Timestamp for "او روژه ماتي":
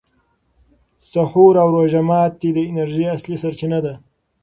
1.61-2.49